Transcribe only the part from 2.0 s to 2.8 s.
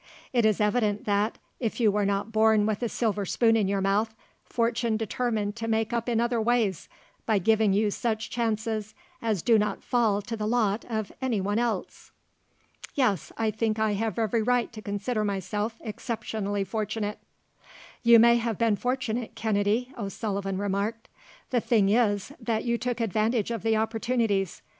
not born